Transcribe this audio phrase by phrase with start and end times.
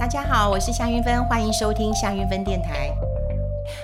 [0.00, 2.90] 大家好，我是夏云芬，欢迎收听夏云芬电台。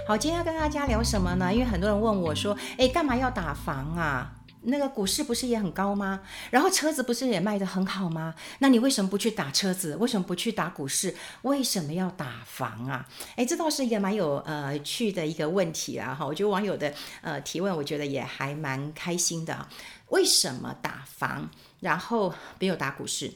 [0.09, 1.53] 好，今天要跟大家聊什么呢？
[1.53, 4.33] 因为很多人问我说，诶，干嘛要打房啊？
[4.63, 6.23] 那个股市不是也很高吗？
[6.51, 8.35] 然后车子不是也卖得很好吗？
[8.61, 9.95] 那你为什么不去打车子？
[9.97, 11.15] 为什么不去打股市？
[11.43, 13.07] 为什么要打房啊？
[13.37, 16.15] 诶，这倒是一个蛮有呃趣的一个问题啊！
[16.19, 19.69] 哈，我觉得网友的呃提问，我觉得也还蛮开心的。
[20.09, 23.35] 为什么打房，然后没有打股市？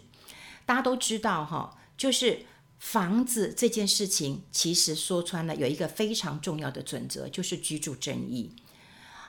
[0.64, 2.46] 大家都知道哈，就是。
[2.80, 8.56] 房子这件事情，其实说穿了有一个非常重要的准则，就是居住正义。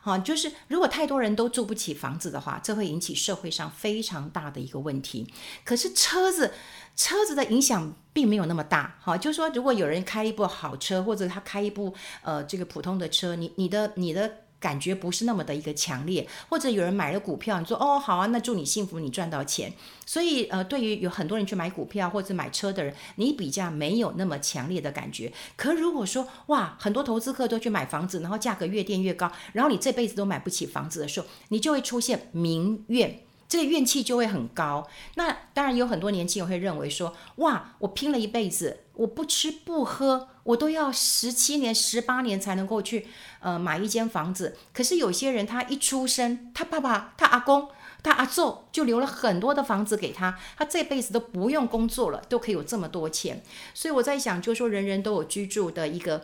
[0.02, 5.32] 好，就是如果太多人都住不起房子的话，这会引起社会上非常大的一个问题。
[5.64, 6.54] 可是车子，
[6.96, 8.98] 车子的影响并没有那么大。
[9.02, 14.41] 好，就是说，如果有人开一部好车，或者他开一部呃这个普通的车，你你的你的。
[14.62, 19.74] 感觉不是那么的一个强烈，或者有人买了股票，你说哦好啊，那祝你幸福，你赚到钱。
[20.06, 25.34] 所以呃，对于有很多人去买股票或者买车的人，你比较没有那么强烈的感觉。
[25.58, 33.20] 可如果说哇，很多投资客都去买房子，然后价格越垫越高，然后你这辈子都买不起房子的时候，你就会出现民怨。
[33.52, 34.88] 这个怨气就会很高。
[35.16, 43.08] 那当然有很多年轻人会认为说，哇，我拼了一辈子，我不吃不喝，我都要十七年、十八年才能够去
[43.42, 44.56] 呃买一间房子。
[44.74, 47.68] 可是有些人他一出生，他爸爸、他阿公、
[48.02, 53.44] 他阿祖就留了很多的房子给他，他这辈子都不用工作了，都可以有这么多钱。
[53.74, 56.24] 所以我在想，就是说人人都有居住的一个。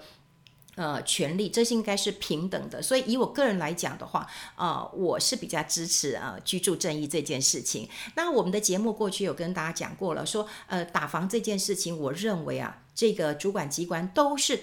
[0.78, 2.80] 呃，权利，这是应该是平等的。
[2.80, 7.90] 所以以我个人来讲的话，呃，我是比较支持啊居住正义这件事情。
[8.16, 14.62] 那我们的节目过去有跟大家讲过了，说呃打房这件事情，我认为啊，这个主管机关都是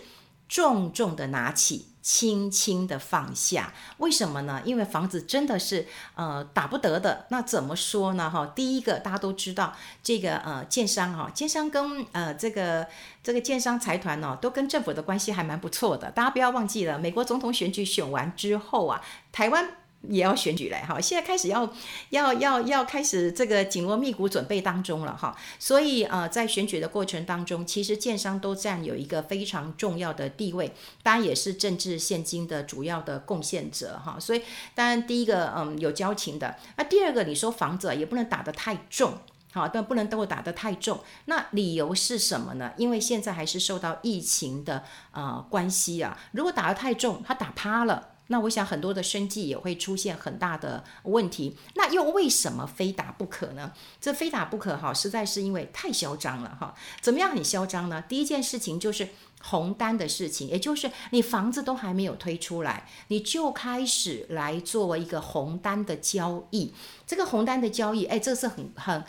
[0.54, 1.86] 重重的拿起。
[2.04, 4.60] 轻轻的放下，为什么呢？
[4.62, 7.24] 因为房子真的是呃打不得的。
[7.30, 8.28] 那怎么说呢？
[8.28, 12.86] 哈，第一个大家都知道，这个呃建商哈，建商跟呃这个
[13.22, 16.10] 这个建商财团呢，都跟政府的关系还蛮不错的。
[16.10, 19.00] 大家不要忘记了，美国总统选举选完之后啊，
[19.32, 19.70] 台湾。
[20.08, 21.72] 也要选举了哈，现在开始要
[22.10, 30.72] 要要要开始这个紧锣密鼓准备当中了哈，所以呃，在选举的过程当中，其实建商都占有一个非常重要的地位，
[31.02, 34.42] 当然也是政治现金的主要的贡献者哈，所以
[34.74, 39.18] 当然第一个嗯有交情的，那第二个你说房子也不能打得太重，
[39.52, 42.72] 好，但不能都打得太重，那理由是什么呢？
[42.76, 48.10] 因为现在还是受到疫情的呃关系啊，如果打得太重，他打趴了。
[48.28, 51.56] 那我想很多的生计也会出现很大的问题。
[51.74, 53.72] 那又为什么非打不可呢？
[54.00, 56.74] 这非打不可哈，实在是因为太嚣张了哈。
[57.00, 58.02] 怎么样很嚣张呢？
[58.08, 59.08] 第一件事情就是
[59.42, 66.72] 红单的事情，也就是你房子都还没有推出来，你就开始来做一个红单的交易。
[67.06, 69.04] 这个红单的交易，哎，这是很很。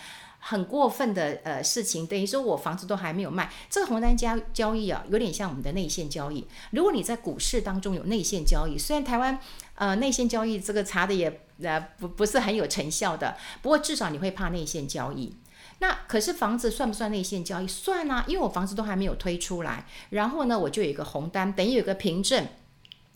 [0.47, 6.45] 很过分的呃事情，等于说我房子都还没有卖，这个红单交交易啊，有点像我们的内线交易。
[6.69, 9.39] 如果你在股市当中有内线交易，虽然台湾
[9.73, 15.35] 呃内线交易这个查的也呃不不是很有成效的，不过至少你会怕内线交易。
[15.79, 17.67] 那可是房子算不算内线交易？
[17.67, 22.47] 算啊，因为我房子都还没有推出来，然后呢我就有一个红单，等于有个凭证。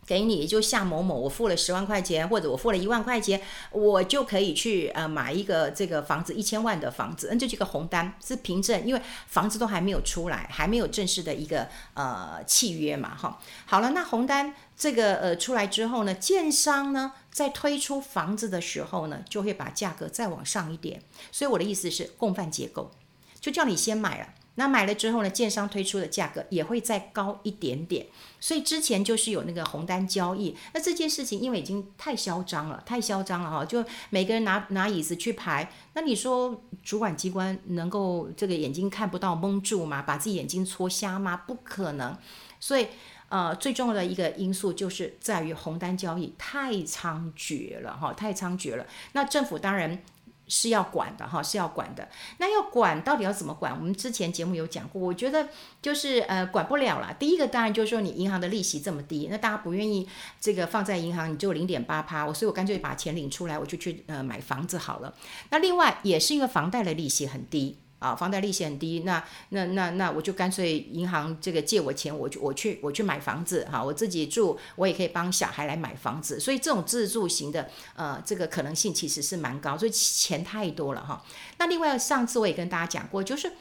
[0.10, 3.40] 给你就夏某某，我付了十万块钱，或者我付了一万块钱，
[3.70, 13.40] 我就可以去呃买一个这个房子一千万的房子，那就这个红单是凭证，因为房子都还没有出来，还没有正式的一个呃契约嘛，哈。
[13.68, 22.90] 好了，那红单这个呃出来之后呢，建商呢在推出房子的时候呢，就会把价格再往上一点，所以我的意思是共犯结构，
[23.40, 24.30] 就叫你先买了。
[24.60, 28.06] 那买了之后呢，建商推出的价格也会再高一点点，
[28.42, 30.54] 所以之前就是有那个红单交易。
[30.74, 35.72] 那这件事情因为已经太嚣张了，太嚣张了哈，就每个人拿拿椅子去排。
[35.94, 40.02] 那你说主管机关能够这个眼睛看不到蒙住吗？
[40.02, 41.38] 把自己眼睛戳瞎吗？
[41.48, 42.18] 不可能。
[42.60, 42.88] 所以
[43.30, 48.86] 呃，最重要的一个因素就是在于红单交易太猖獗了哈，太猖獗了。
[49.14, 50.04] 那政府当然。
[50.50, 52.10] 是要管的哈，是要管的。
[52.40, 53.74] 那要管到底要怎么管？
[53.74, 55.48] 我们之前节目有讲过，我觉得
[55.82, 57.16] 就是呃管不了了。
[57.18, 60.10] 第一个当然就是说你银行的利息这么低，那大家不愿意
[60.42, 65.14] 这个放在银行，你就零点八趴，我所以我干脆把钱领出来，我就去呃买房子好了。
[65.52, 67.78] 那另外也是因为房贷的利息很低。
[68.00, 81.24] 啊，房贷利息很低，那那那那我就干脆银行这个借我钱，我就我去我去买房子哈，我自己住，我也可以帮小孩来买房子，所以这种自住型的呃这个可能性其实是蛮高，所以钱太多了哈。
[81.58, 83.52] 那另外上次我也跟大家讲过，就是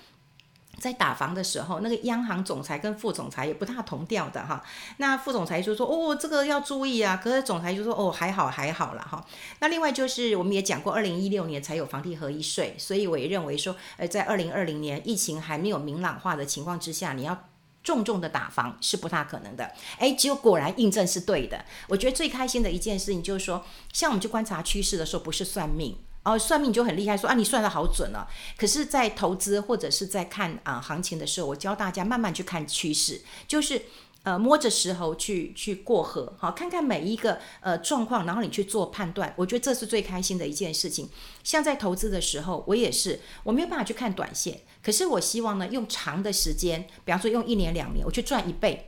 [0.79, 4.63] 在打房的时候，那个央行总裁跟副总裁也不大同调的哈。
[4.99, 9.25] 那副总裁就说：“哦，这个要注意啊。”可是总裁就说：“哦，还好还好了哈。”
[9.61, 17.49] 那另外就是我们也讲过，二零一六年才有房地合一税，所以我也认为说，呃，在二零二零年疫情还没有明朗化的情况之下，你要
[17.83, 19.73] 重重的打房是不大可能的。
[19.99, 21.65] 哎，结果果然印证是对的。
[21.89, 25.97] 我觉得最开心的一件事情就是说，像我们去观察趋势的时候，不是算命。
[26.29, 28.29] 哦，算命就很厉害，说啊，你算的好准了。
[28.57, 33.81] 可是，在投资或者是在看啊、行情的时候，我教大家慢慢去看趋势，就是
[34.25, 39.33] 呃摸着石头去去过河，好，看看每一个呃状况，然后你去做判断。
[39.37, 41.09] 我觉得这是最开心的一件事情。
[41.43, 48.88] 像在投资的时候，我也是，我没有办法去看短线，可是我希望呢，用长的时间，比方说用一年两年，我去赚一倍。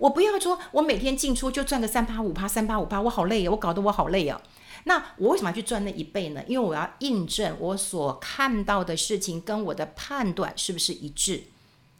[0.00, 4.40] 我不要说我每天进出就赚个三趴五趴三趴五趴，我好累哦，我搞得我好累哦。
[4.84, 6.42] 那我为什么要去赚那一倍呢？
[6.48, 11.44] 因为我要印证我所看到的事情跟我的判断是不是一致，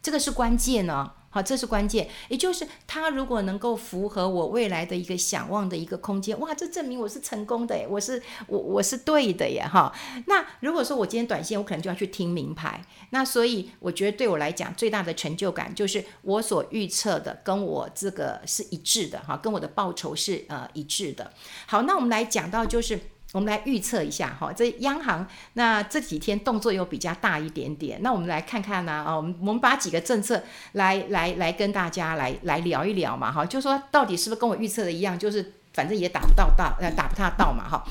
[0.01, 1.11] 这个是关键呢。
[1.33, 9.91] 好，这是关键，也就是他如果能够符合我未来的一个想望的一个空间，哇，这证明我是成功的，我是我我是对的耶，哈。
[10.27, 12.85] 那如果说我今天短线，我可能就要去听明牌。
[13.11, 21.31] 那所以我觉得对我来讲最大的成就感就是我所预测的跟我这个是一致的，哈，跟我的报酬是呃一致的。
[21.65, 22.99] 好，那我们来讲到就是。
[23.33, 30.43] 我们来预测一下哈，这央行那这几天动作又比较大一点点，那我们来看看呢啊，我们我们把几个政策
[30.73, 37.81] 来来来跟大家来来聊一聊嘛哈，就说到底是不是跟我预测的一样，就是反正也打不到到呃打不大到嘛哈。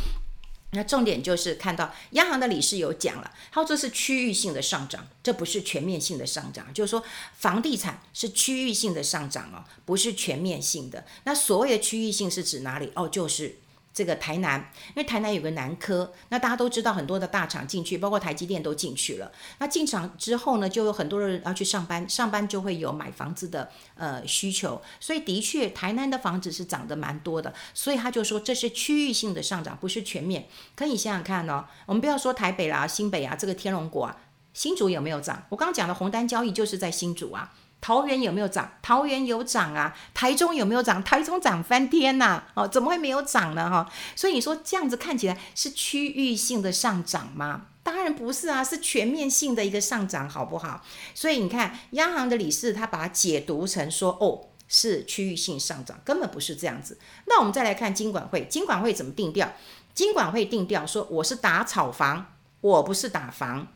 [0.72, 7.02] 那重点就是看到央行的理事有讲了，他说这是区域性的上涨，这不是全面性的上涨，就是说
[7.38, 11.06] 房地产是区域性的上涨哦，不是全面性的。
[11.24, 12.92] 那所谓的区域性是指哪里？
[12.94, 13.59] 哦，就是。
[13.92, 14.58] 这个台南，
[14.88, 19.30] 因为台南有个南科，那大家都知道很多的大厂进去，包括台积电都进去了。
[19.58, 27.52] 那进场之后呢，就有很多人要去上班，上班就会有买房子的呃需求，所以的确台南的房子是涨得蛮多的。
[27.74, 30.46] 所以他就说这是区域性的上涨，不是全面。
[30.76, 34.16] 可以想想看哦，我们不要说台北啦、新北啊，这个天龙国啊，
[34.54, 35.44] 新竹有没有涨？
[35.48, 37.52] 我刚刚讲的红单交易就是在新竹啊。
[37.80, 38.72] 桃园有没有涨？
[38.82, 39.96] 桃园有涨啊。
[40.12, 41.02] 台中有没有涨？
[41.02, 43.70] 台中涨翻天呐、哦，怎么会没有涨呢？
[43.70, 47.66] 哈，所以你说这样子看起来是区域性的上涨吗？
[47.82, 50.84] 当然不是啊，是全面性的一个上涨，好不好？
[51.14, 56.98] 所以你看，央行的理事他把它解读成说，哦，是区域性上涨，根本不是这样子。
[57.26, 59.50] 那我们再来看金管会，金管会怎么定调？
[59.94, 62.26] 金管会定调说，我是打炒房，
[62.60, 63.66] 我不是打房。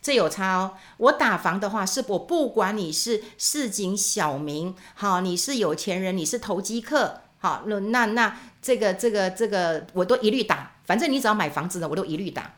[0.00, 12.54] 这有差哦，我打房的话，是我不管你是市井小民，好，你是有钱人，你是投机客，好，那那那这个这个这个我都一律打，反正你只要买房子的，我都一律打。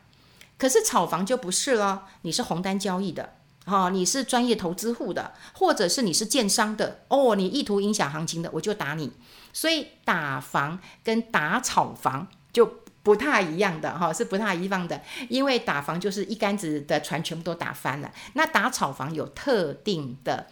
[0.57, 3.33] 可是炒房就不是了，你是红单交易的，
[3.65, 9.11] 好，你是专业投资户的，或者是你是建商的，哦，你意图影响行情的，我就打你。
[9.51, 12.80] 所以打房跟打炒房就。
[13.03, 20.47] 不太一样的哈，是不太一样的，因为打房就是一竿子的船全部都打翻了，那打草房有特定的。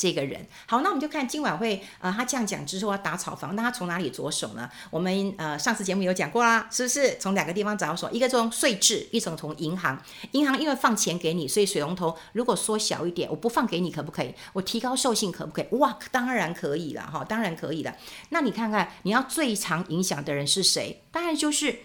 [0.00, 4.66] 这个人好，那我们就看金管会呃，他这样讲之后要打炒房，那他从哪里着手呢？
[4.88, 8.10] 我们呃上次节目有讲过啦，是不是从两个地方着手？
[8.10, 10.02] 一个从税制，一种从银行。
[10.30, 14.34] 银行因为放钱给你，所以水龙头如果缩小一点，我不放给你可不可以？
[14.54, 15.66] 我提高授信可不可以？
[15.72, 17.94] 哇，当然可以了哈，当然可以了。
[18.30, 21.02] 那你看看你要最常影响的人是谁？
[21.10, 21.80] 当然就是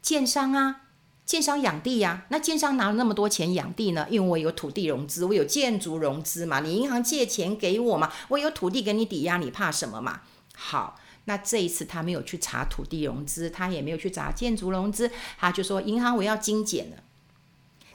[0.00, 0.82] 建商啊。
[1.26, 4.06] 建商养地呀、那建商拿了那么多钱养地呢？
[4.10, 6.60] 因为我有土地融资，我有建筑融资嘛。
[6.60, 10.20] 你银行借钱给我嘛，我有土地给你抵押，你怕什么嘛？
[10.54, 16.98] 好，那这一次他没有去查土地融资，他也没有去查建筑融资，他就说银行我要精简了。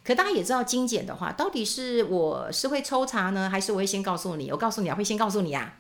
[0.03, 4.51] 可大家也知道，精简的话，到底是我是会抽查呢，还是我会先告诉你？
[4.51, 5.77] 我告诉你啊，会先告诉你啊，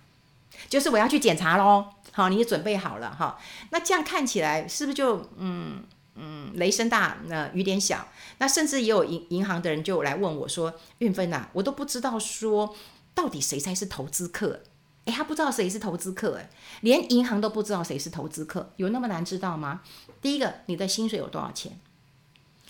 [0.69, 1.85] 就是我要去检查喽。
[2.11, 3.39] 好，你也准备好了哈。
[3.71, 5.83] 那这样看起来是不是就嗯？
[6.21, 8.07] 嗯，雷声大，那雨点小。
[8.39, 12.75] 那甚至也有银银行的人就来问我说：“运芬呐，我都不知道说
[13.13, 14.61] 到底谁才是投资客？
[15.05, 16.49] 诶，他不知道谁是投资客，诶，
[16.81, 19.81] 连银行都不知道谁是投资客，有那么难知道吗？
[20.21, 21.79] 第一个，你的薪水有多少钱？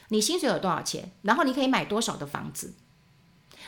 [0.09, 1.11] 你薪水有多少钱？
[1.23, 2.73] 然后你可以买多少的房子？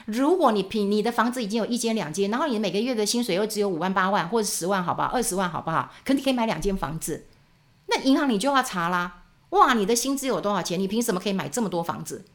[0.05, 5.09] 如果你凭你的房子已经有一间两间，然后你每个月的薪水又只有五万八万或者十万，好不好？
[5.09, 5.93] 二十万，好不好？
[6.03, 7.27] 可你可以买两间房子，
[7.88, 9.17] 那银行你就要查啦。”
[9.51, 10.77] 哇，你的薪资有多少钱？
[10.77, 12.25] 你凭什么可以买这么多房子？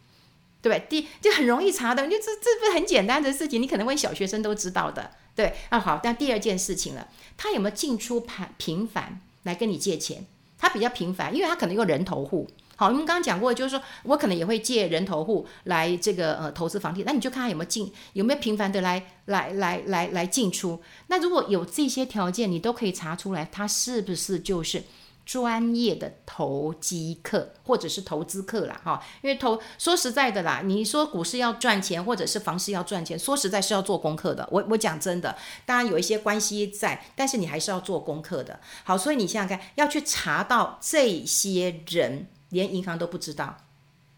[0.63, 0.87] 对不对？
[0.89, 5.11] 第就很容易查的，就这这不是很简单的事情，你可能问小学生都知道的。
[5.35, 10.27] 对，啊好，但第二件事情了，他有没有进出频频繁来跟你借钱？
[10.59, 20.83] 他比较频繁，因为他可能用人头户，好，我们刚刚讲过，就是说我可能也会借人头户来这个呃投资房地，那你就看他有没有进，有没有频繁的来来来来来进出。
[21.09, 24.85] 那如果有这些条件，你都可以查出来，他是不是就是
[25.27, 28.81] 专业的投机客或者是投资客啦？
[28.83, 34.49] 哈，因为投说实在的啦，你说股市要赚钱或者是房市要赚钱，说实在是要做功课的。
[34.51, 38.61] 我我讲真的，当然有一些关系在，但是你还是要做功课的。
[38.85, 42.29] 好，所以你想想看，要去查到这些人。
[42.51, 43.57] 连银行都不知道，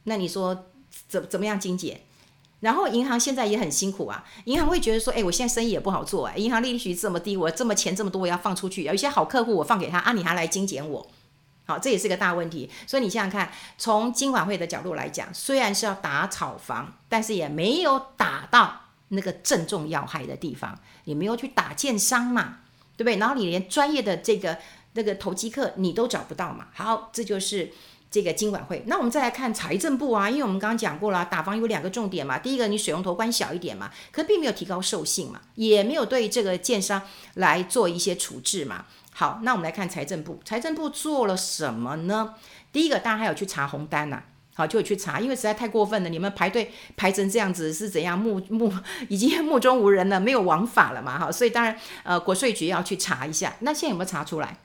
[0.04, 0.66] 那你说
[1.08, 2.02] 怎怎么样精简？
[2.60, 11.06] 然后银行现在也很辛苦啊，银行会觉得说，哎，我现在生意也不好做啊，银行利率这么低，我这么钱这么多，我要放出去，有一些好客户我放给他啊，你还来精简我，
[11.66, 12.68] 好，这也是个大问题。
[12.84, 22.58] 所以你想想看，从金管会的角度来讲，虽然是要打炒房，但是也没有打到那个正中要害的地方，也没有去打建商嘛，
[22.96, 23.16] 对不对？
[23.18, 24.58] 然后你连专业的这个
[24.94, 27.72] 那个投机客你都找不到嘛，好，这就是。
[28.10, 32.38] 这个金管会，那我们再来看财政部啊，因为我们刚刚讲过了，打房有两个重点嘛。
[32.38, 37.02] 第一个，你水龙头关小一点嘛，可并没有提高授信嘛，也没有对这个建商
[37.34, 38.86] 来做一些处置嘛。
[39.12, 42.34] 好，那我们来看财政部，财政部做了什么呢？
[42.72, 44.22] 第一个，当然还有去查红单呐、
[44.54, 48.18] 好，就有去查，因为实在太过分了，你们排队排成这样子是怎样？
[48.18, 48.72] 目目
[49.10, 54.56] 已经目中无人了，没有王法了嘛，哈，所以当然呃国税局要去查一下，那现在有没有查出来？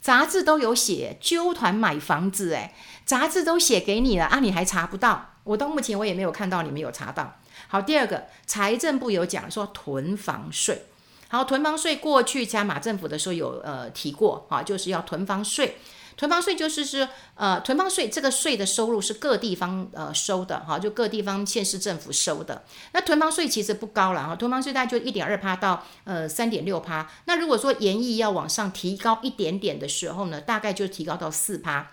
[0.00, 2.72] 杂志都有写，纠团买房子，诶，
[3.04, 5.34] 杂志都写给你了啊，你还查不到？
[5.44, 7.36] 我到目前我也没有看到你们有查到。
[7.68, 10.86] 好，第二个，财政部有讲说囤房税，
[11.28, 15.76] 好，囤房税过去加马政府的时候有呃提过，啊，就是要囤房税。
[16.20, 22.62] 囤房税就是是呃，囤房税这个税的收入是各地方呃收的哈，就各地方县市政府收的。
[22.92, 27.10] 那囤房税其实不高了哈，囤房税大概就一点二趴到呃三点六趴。
[27.24, 31.90] 那如果说延议要往上提高一点点的时候呢，大概就提高到四趴。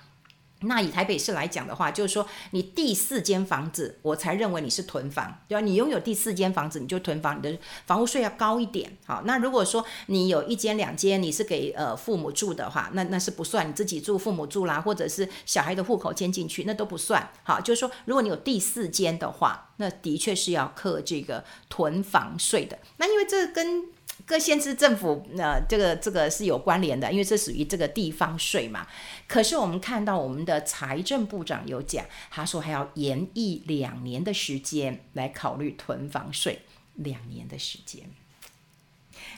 [0.61, 5.61] 那以台北市来讲的话，就是说你第四间房子，我才认为你是囤房，对吧？
[5.61, 8.97] 你拥有第四间房子，你就囤房，你的房屋税要高一点。
[9.05, 17.29] 好，那如果说你有一间两间，你是给呃父母住的话，那那是不算，你自己住，父母住啦，或者是小孩的户口迁进去，那都不算。
[17.43, 22.79] 好，就是说如果你有第四间的话，那的确是要课这个囤房税的。
[22.97, 23.83] 那因为这跟
[24.27, 28.85] 各县市政府，呃，这个这个是有关联的，因为这属于这个地方税嘛。
[29.25, 36.59] 可是我们看到我们的财政部长有讲，他说还要延一两年的时间来考虑囤房税，
[36.95, 38.03] 两年的时间。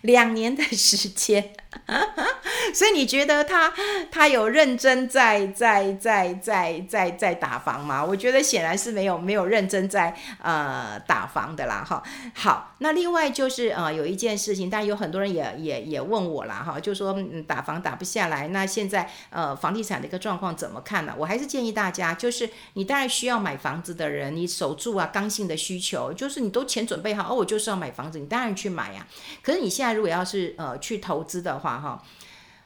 [0.01, 1.53] 两年的时间，
[2.73, 3.71] 所以你觉得他
[4.11, 8.03] 他有认真在在在在在在打房吗？
[8.03, 12.01] 我觉得显然是没有没有认真在呃打房的啦哈。
[12.33, 21.13] 好，那另外就是呃有一件事情，但有很多人也也也问我啦哈，就说嗯打房打不下来，那现在呃房地产的一个状况怎么看呢？
[21.17, 29.05] 我还是建议大家，就是你当然需要买房子的人，你守住啊刚性的需求，就是你都钱准备好哦，我就是要买房子，你当然去买呀。
[29.43, 29.99] 可是你现在。
[29.99, 32.03] 如果要是呃去投资的话，哈，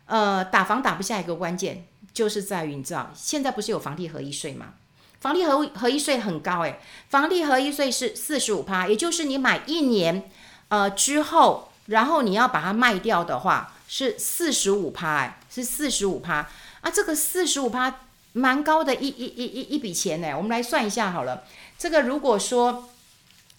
[0.05, 4.73] 呃打房打不下一个关键就是在于你知道现在不是有房地合一税吗？
[5.19, 10.29] 房地合合一税很高诶，房地合一税是四十五趴，也就是你买一年
[10.67, 16.47] 呃之后，然后你要把它卖掉的话是四十五趴，哎，是四十五趴
[16.81, 17.99] 啊，这个四十五趴
[18.33, 20.33] 蛮高的一一一一一笔钱呢。
[20.35, 21.43] 我们来算一下好了，
[21.77, 22.89] 这个如果说。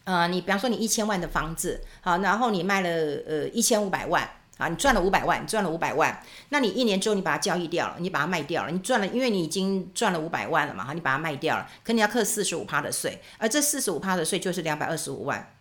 [0.07, 2.91] 呃，你比方说你一千万的房子，好，然后你卖了
[3.27, 15.55] 呃一千五百万，啊，你赚了五百万，赚了五百万，那你一年之后你把它交易掉了，你把它卖掉了，你赚了，因为你已经赚了五百万了嘛，哈，你把它卖掉了，可你要课四十五趴的税，而这四十五趴的税就是两百二十五万，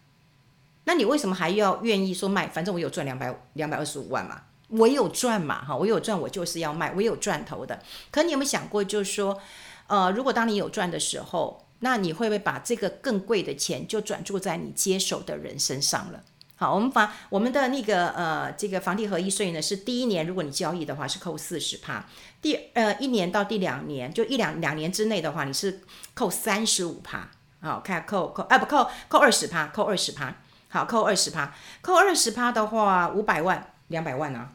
[0.83, 2.47] 那你为什么还要愿意说卖？
[2.47, 7.81] 反正我有赚两百两百二十五万嘛，我有赚嘛，哈，我有赚，我就是要卖，我有赚头的。
[8.11, 9.41] 可你有没有想过，就是说，
[9.87, 16.23] 呃，如果当你有赚的时候，那你会不会把这个更贵的钱就转注在你接手的人身上了？
[16.63, 22.05] 好，我们房我们的那个呃这个房地合一税呢，是第一年如果你交易的话是扣四十趴，
[22.41, 25.81] 第呃一年到第两年就一两两年之内的话你是
[26.13, 27.27] 扣三十五趴，
[27.59, 30.35] 好，看扣扣啊不扣扣二十趴，扣二十趴，
[30.69, 34.53] 好，扣二十趴，扣二十趴的话五百万两百万啊，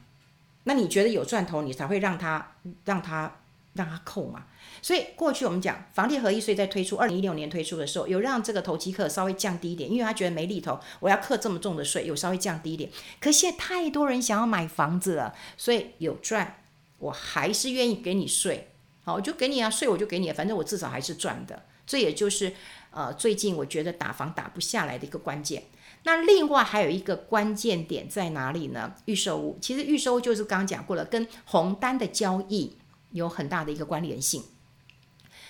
[0.64, 2.52] 那你觉得有赚头你才会让他
[2.86, 3.30] 让他
[3.74, 4.46] 让他扣嘛？
[4.82, 12.90] 所以过去我们讲房地合一税在推出二零一六年推出的时候，有让这个投机客稍微降低一点，因为他觉得没利头，我要克这么重的税，有稍微降低一点。
[13.20, 16.62] 可现在太多人想要买房子了，所以有赚，
[16.98, 18.70] 我还是愿意给你税，
[19.04, 21.64] 好，我就给你啊，税我就给你，反正我至少还是赚的。
[21.86, 22.52] 这也就是
[22.90, 25.64] 呃最近我觉得打房打不下来的一个关键。
[26.04, 28.94] 那另外还有一个关键点在哪里呢？
[29.06, 32.76] 预售屋，其实预售屋就是刚刚讲过了，跟红单的交易
[33.12, 34.44] 有很大的一个关联性。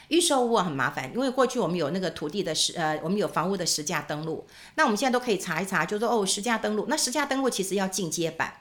[0.09, 8.55] 预售屋很麻烦，因为过去我们有那个土地的实呃，我们有房屋的实价登录，那我们现在都可以查一查，就说哦，实价登录，那实价登录其实要进阶版。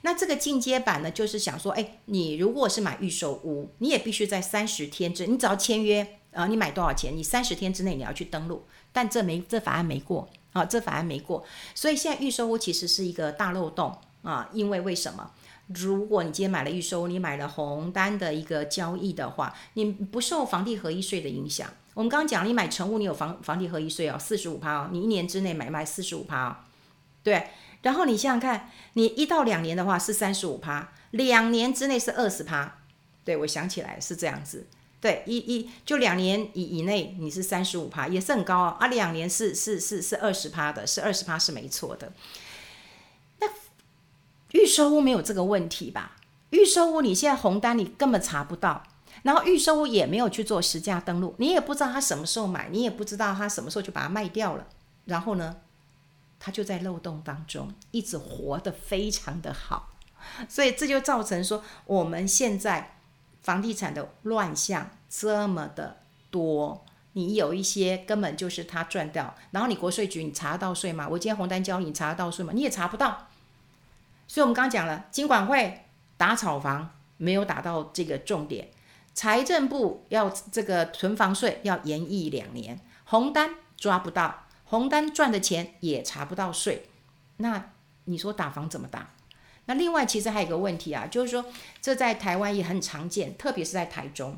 [0.00, 8.64] 那这个进阶版呢，就是想说，哎，你如果是买预售屋，你也必须在三十天之，你只要签约，呃，你买多少钱，你三十天之内你要去登录。
[8.92, 11.44] 但这没这法案没过啊，这法案没过，
[11.74, 14.48] 所以现在预售屋其实是一个大漏洞啊。
[14.54, 15.30] 因为为什么？
[15.68, 21.68] 如果你今天买了预售，你买了红单的一个交易的话，你不受房地合一税的影响。
[21.94, 26.56] 我们刚刚讲，你买成屋，你有房房地合一税哦，四十五趴哦，你一年之内买卖四十五趴哦，
[27.22, 27.48] 对。
[27.82, 32.78] 然后你想想看，你一到两年的话是三十五趴，两年之内是二十趴。
[33.24, 34.66] 对，我想起来是这样子。
[35.00, 38.76] 对，一一就两年以以内你是三十五趴，也是很高啊。
[38.80, 42.10] 啊，两年是是是是二十趴的，是二十趴是没错的。
[44.54, 46.16] 预售屋没有这个问题吧？
[46.50, 48.82] 预售屋你现在红单你根本查不到，
[49.22, 54.66] 然后预售屋也没有去做实价登录，你也不知道他什么时候买，你也不知道他什么时候就把它卖掉了，
[55.04, 55.56] 然后呢？
[56.38, 59.94] 他就在漏洞当中一直活得非常的好，
[60.46, 62.98] 所以这就造成说我们现在
[63.40, 65.96] 房地产的乱象这么的
[66.30, 66.84] 多。
[67.14, 71.08] 你有一些根本就是他赚掉，然后你国税局你查得到税吗？
[71.08, 72.52] 我今天红单交你查得到税吗？
[72.54, 73.28] 你也查不到。
[74.34, 75.84] 所以我们刚刚讲了，金管会
[76.16, 78.68] 打炒房没有打到这个重点，
[79.14, 84.46] 财政部要这个囤房税要延役两年，红单抓不到。
[84.64, 86.88] 红单赚的钱也查不到税，
[87.36, 87.70] 那
[88.06, 89.10] 你说打房怎么打？
[89.66, 91.46] 那另外其实还有一个问题啊，就是说
[91.80, 94.36] 这在台湾也很常见，特别是在台中。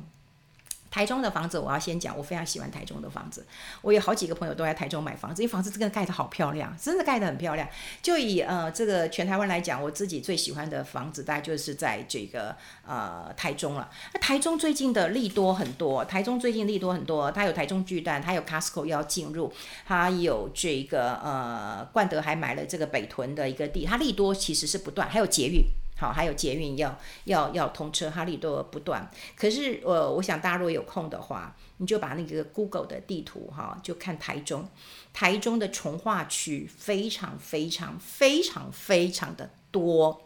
[0.97, 3.45] 台中的房子，我要先讲，我非常喜欢台中的房子。
[3.83, 7.69] 我有好几个朋友都在台中买房子，因为房子真的盖得好漂亮，真的盖得很漂亮。
[8.01, 13.91] 就以呃这个全台湾来讲，我自己最喜欢的房子，大概就是在这个呃台中了。
[14.15, 19.53] 那台中最近的利多很多，台中最近利多很多，它有台中巨蛋，它有 Costco 要进入，
[19.85, 25.63] 它有这个呃冠德还买了这个北屯的一个地，它利多其实是不断，还有捷运。
[25.99, 29.11] 好，还有捷运要要要通车，哈利都不断。
[29.35, 34.69] 可是，呃，我想大家如果有空的话，你就把那个 Google 的地图哈，就看台中，
[35.15, 40.21] 台中的重划区非常非常非常非常的多。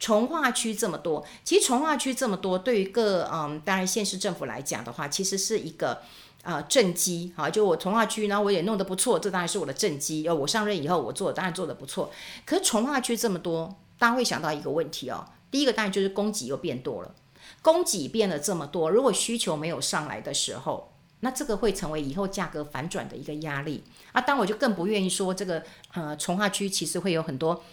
[0.00, 6.02] 重划区这么多，其实重划区这么多，对于各嗯，当然县市政府来讲的话，其实是一个
[6.42, 7.32] 呃政绩。
[7.36, 10.26] 哈，就我重划区，然后我也弄得不错，这当然是我的政绩。
[10.26, 12.10] 呃，我上任以后，我做当然做得不错。
[12.44, 13.76] 可是重划区这么多。
[13.98, 17.14] 大家会想到一个问题哦，第一个当然就是供给又变多了，
[17.62, 24.20] 供给变了这么多，如果需求没有上来的时候，那这个会成为以后价格反转的一个压力啊。
[24.20, 25.62] 当我就更不愿意说这个
[25.94, 27.64] 呃，从化区其实会有很多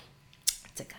[0.73, 0.91] 这个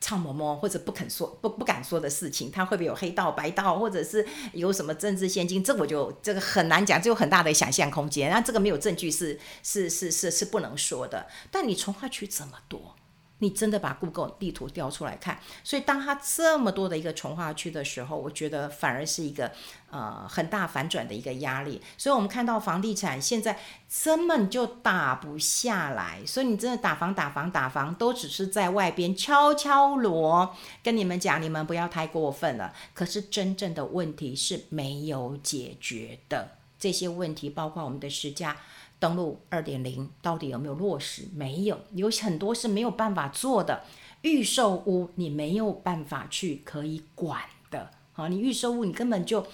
[0.00, 5.62] 唱嬷嬷或者不肯说不不敢说的事情，它会不会有黑道白道，或者是有什么政治献金？
[5.62, 8.30] 这我就这个很难讲，就有很大的想象空间。
[8.30, 11.28] 那这个没有证据是是是是是不能说的。
[11.52, 12.96] 但你从化区这么多。
[13.40, 19.52] 你真的把 Google 地图调出来看，所以当它这么多的一个重化区的时候，我觉得反而是一个
[19.90, 21.80] 呃很大反转的一个压力。
[21.96, 23.58] 所以我们看到房地产现在
[24.04, 32.74] 根本就打不下来，所以你真的打房打房打房都只是在外边敲敲锣，跟你们讲，你们不要太过分了。
[32.92, 38.56] 可是真正的问题是没有解决的，这些问题包括我们的实价。
[38.98, 41.28] 登录二点零到底有没有落实？
[41.34, 43.84] 没有，有很多是没有办法做的。
[44.22, 49.46] 预售屋你没有办法去可以管的，好，你预售屋你根本就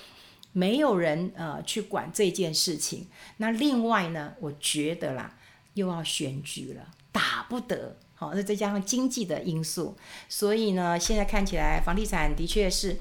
[0.53, 3.07] 没有人呃去管这件事情。
[3.37, 5.37] 那另外呢，我觉得啦，
[5.75, 9.97] 又要选举了，打不得，好，那再加上经济的因素，
[10.29, 12.97] 所以呢，现在看起来房地产的确是。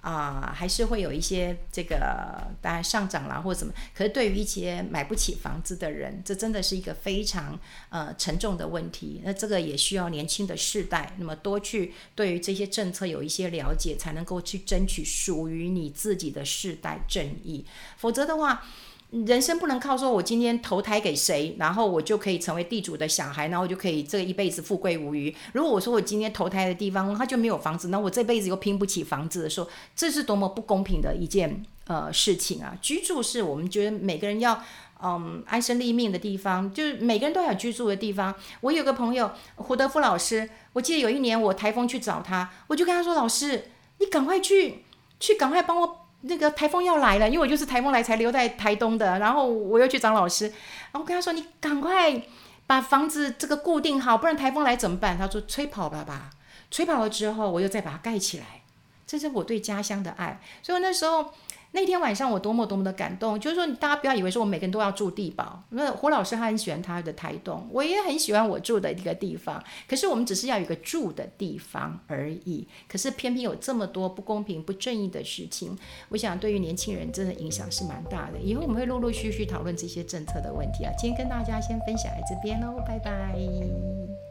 [0.00, 3.72] 啊、还是会有一些这个当然上涨啦，或者什么。
[3.94, 7.58] 可是对于一些买不起房子的人，这真的是一个非常
[7.90, 9.20] 呃沉重的问题。
[9.24, 17.66] 那这个也需要年轻的世代，那么多去对于这些政策有一些了解，才能够去争取属于你自己的世代正义。
[17.96, 18.64] 否则的话，
[19.10, 25.34] 人生不能靠说，我今天投胎给谁，然后我就可以成为地主的小孩，然后我就可以这一辈子富贵无虞。
[25.54, 32.76] 如果我说我今天投胎的地方他就没有房子，那我这辈子又拼不起房子的时候，这是多么不公平的一件呃事情啊！
[32.82, 34.62] 居住是我们觉得每个人要
[35.02, 38.34] 嗯安身立命的地方，就是每个人都有居住的地方。
[38.60, 44.84] 我有个朋友胡德夫老师，我记得有一年我台风去找他，我就跟他说：“老师，你赶快去
[45.18, 52.20] 去，赶快帮我。”那个台风要来了，因为我就是台风来才留在台东的，然后我又去找老师，然后跟他说：“你赶快
[52.66, 56.30] 把房子这个固定好，不然台风来怎么办？”他说：“吹跑了吧，
[56.70, 58.62] 吹跑了之后，我又再把它盖起来。”
[59.08, 60.40] 这是我对家乡的爱。
[60.62, 61.26] 所以那时候
[61.72, 65.62] 那天晚上我多么多么的感动，就是说大家不要以为说我每个人都要住地堡。
[65.70, 69.62] 那胡老师他很喜欢他的台东，我也很喜欢我住的一个地方。
[69.86, 72.66] 可是我们只是要有一个住的地方而已。
[72.88, 75.76] 可是偏偏有这么多不公平、不正义的事情，
[76.10, 78.38] 我想对于年轻人真的影响是蛮大的。
[78.38, 80.92] 以后我们会陆陆续续讨论这些政策的问题啊。
[80.98, 84.27] 今天跟大家先分享在这边喽，拜拜。